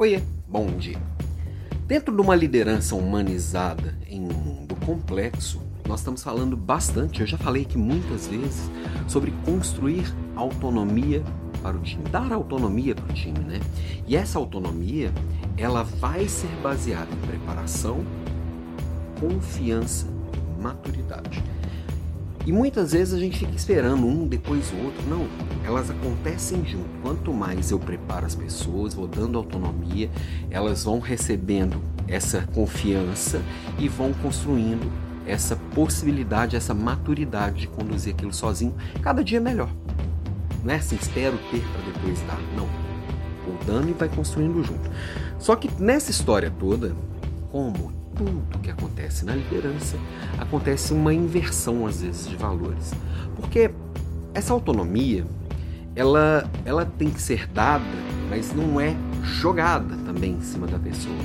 [0.00, 0.96] Oiê, bom dia.
[1.86, 7.36] Dentro de uma liderança humanizada em um mundo complexo, nós estamos falando bastante, eu já
[7.36, 8.70] falei aqui muitas vezes,
[9.06, 11.22] sobre construir autonomia
[11.60, 13.60] para o time, dar autonomia para o time, né?
[14.06, 15.12] E essa autonomia,
[15.54, 18.02] ela vai ser baseada em preparação,
[19.20, 20.06] confiança
[20.56, 21.44] e maturidade.
[22.46, 25.02] E muitas vezes a gente fica esperando um depois o outro.
[25.08, 25.28] Não,
[25.64, 26.88] elas acontecem junto.
[27.02, 30.10] Quanto mais eu preparo as pessoas, vou dando autonomia,
[30.50, 33.42] elas vão recebendo essa confiança
[33.78, 34.90] e vão construindo
[35.26, 39.70] essa possibilidade, essa maturidade de conduzir aquilo sozinho, cada dia melhor.
[40.64, 42.40] Não é assim, espero ter para depois dar.
[42.56, 42.68] Não.
[43.66, 44.90] Dando e vai construindo junto.
[45.38, 46.94] Só que nessa história toda,
[47.50, 49.96] como tudo que acontece na liderança,
[50.38, 52.92] acontece uma inversão às vezes de valores.
[53.34, 53.70] Porque
[54.34, 55.24] essa autonomia,
[55.96, 57.84] ela, ela tem que ser dada,
[58.28, 61.16] mas não é jogada também em cima da pessoa.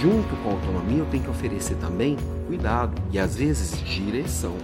[0.00, 4.56] Junto com a autonomia, eu tenho que oferecer também cuidado e às vezes direção.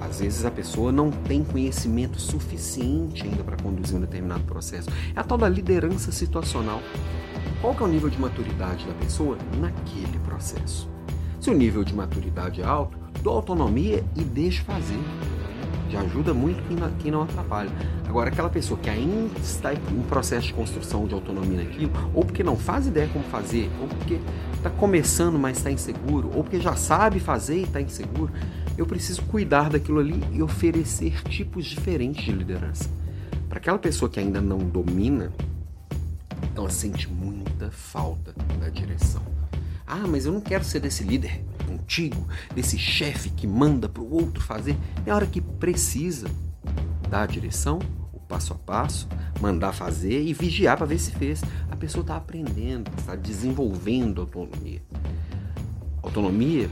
[0.00, 4.88] Às vezes a pessoa não tem conhecimento suficiente ainda para conduzir um determinado processo.
[5.14, 6.82] É a tal da liderança situacional.
[7.60, 10.88] Qual que é o nível de maturidade da pessoa naquele processo?
[11.38, 14.98] Se o nível de maturidade é alto, dou autonomia e deixo fazer.
[15.90, 17.68] Já ajuda muito quem não, quem não atrapalha.
[18.08, 22.42] Agora, aquela pessoa que ainda está em processo de construção de autonomia naquilo, ou porque
[22.42, 24.18] não faz ideia como fazer, ou porque
[24.54, 28.32] está começando, mas está inseguro, ou porque já sabe fazer e está inseguro,
[28.78, 32.88] eu preciso cuidar daquilo ali e oferecer tipos diferentes de liderança.
[33.50, 35.30] Para aquela pessoa que ainda não domina,
[36.60, 39.22] ela sente muita falta da direção.
[39.86, 44.12] Ah, mas eu não quero ser desse líder contigo, desse chefe que manda para o
[44.12, 44.76] outro fazer.
[45.04, 46.30] É a hora que precisa
[47.08, 47.80] dar a direção,
[48.12, 49.08] o passo a passo,
[49.40, 51.42] mandar fazer e vigiar para ver se fez.
[51.70, 54.82] A pessoa está aprendendo, está desenvolvendo autonomia.
[56.02, 56.70] Autonomia,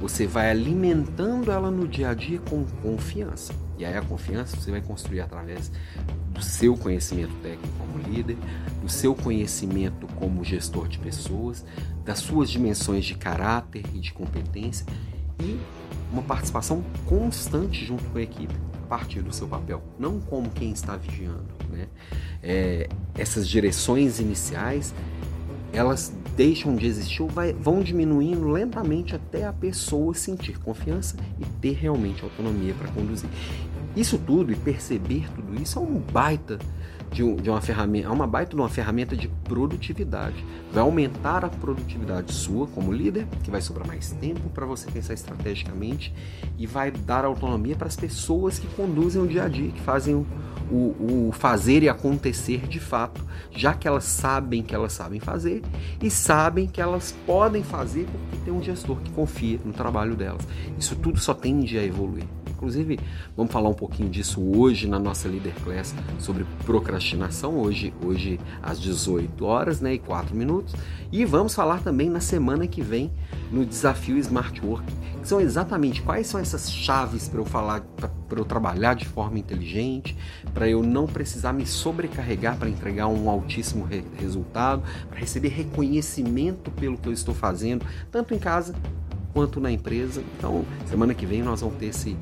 [0.00, 3.52] você vai alimentando ela no dia a dia com confiança.
[3.78, 5.70] E aí a confiança você vai construir através
[6.30, 8.36] do seu conhecimento técnico como líder,
[8.82, 11.64] do seu conhecimento como gestor de pessoas,
[12.04, 14.86] das suas dimensões de caráter e de competência
[15.40, 15.58] e
[16.12, 18.54] uma participação constante junto com a equipe
[18.84, 21.44] a partir do seu papel, não como quem está vigiando.
[21.70, 21.88] Né?
[22.42, 24.94] É, essas direções iniciais
[25.76, 31.44] elas deixam de existir ou vai, vão diminuindo lentamente até a pessoa sentir confiança e
[31.60, 33.28] ter realmente autonomia para conduzir.
[33.94, 36.58] Isso tudo e perceber tudo isso é um baita
[37.10, 40.44] de, um, de uma ferramenta, é uma baita de uma ferramenta de produtividade.
[40.72, 45.14] Vai aumentar a produtividade sua como líder, que vai sobrar mais tempo para você pensar
[45.14, 46.12] estrategicamente
[46.58, 50.14] e vai dar autonomia para as pessoas que conduzem o dia a dia, que fazem
[50.14, 50.26] o,
[50.70, 55.62] o, o fazer e acontecer de fato, já que elas sabem que elas sabem fazer
[56.02, 60.46] e sabem que elas podem fazer porque tem um gestor que confia no trabalho delas.
[60.78, 62.24] Isso tudo só tende a evoluir.
[62.56, 62.98] Inclusive,
[63.36, 68.80] vamos falar um pouquinho disso hoje na nossa Leader Class sobre procrastinação, hoje, hoje às
[68.80, 70.74] 18 horas né, e 4 minutos.
[71.12, 73.12] E vamos falar também na semana que vem
[73.52, 74.90] no desafio Smart Work,
[75.20, 79.38] que são exatamente quais são essas chaves para eu falar, para eu trabalhar de forma
[79.38, 80.16] inteligente,
[80.52, 86.70] para eu não precisar me sobrecarregar para entregar um altíssimo re resultado, para receber reconhecimento
[86.70, 88.74] pelo que eu estou fazendo, tanto em casa
[89.32, 90.22] quanto na empresa.
[90.38, 92.16] Então, semana que vem nós vamos ter esse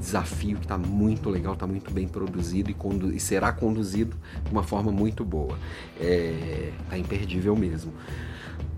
[0.00, 4.62] desafio que está muito legal, está muito bem produzido e, e, será conduzido de uma
[4.62, 5.58] forma muito boa.
[6.00, 7.92] É, tá imperdível mesmo.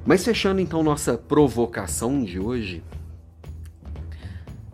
[0.04, 2.82] Mas fechando então nossa provocação de hoje,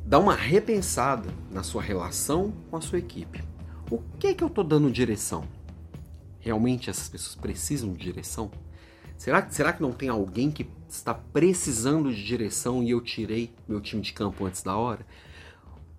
[0.08, 3.44] dá uma repensada na sua relação com a sua equipe.
[3.90, 5.44] O que é que eu estou dando direção?
[6.40, 8.50] Realmente essas pessoas precisam de direção?
[9.18, 13.82] Será, será que não tem alguém que está precisando de direção e eu tirei meu
[13.82, 15.04] time de campo antes da hora?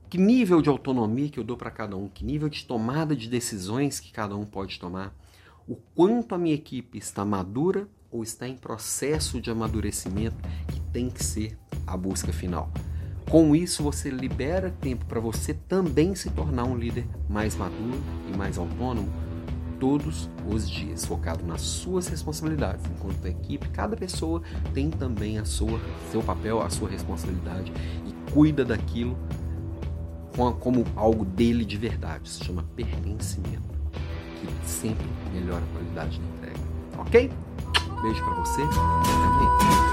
[0.09, 2.07] Que nível de autonomia que eu dou para cada um?
[2.07, 5.13] Que nível de tomada de decisões que cada um pode tomar?
[5.67, 11.11] O quanto a minha equipe está madura ou está em processo de amadurecimento que tem
[11.11, 11.55] que ser
[11.85, 12.73] a busca final?
[13.29, 18.35] Com isso, você libera tempo para você também se tornar um líder mais maduro e
[18.35, 19.07] mais autônomo
[19.79, 22.83] todos os dias, focado nas suas responsabilidades.
[22.87, 24.41] Enquanto a equipe, cada pessoa
[24.73, 25.79] tem também a sua
[26.11, 27.71] seu papel, a sua responsabilidade
[28.07, 29.15] e cuida daquilo
[30.59, 32.29] como algo dele de verdade.
[32.29, 33.61] Se chama pertencimento,
[34.41, 36.59] que sempre melhora a qualidade da entrega.
[36.97, 37.31] Ok?
[38.01, 38.61] Beijo para você.
[38.63, 39.88] Até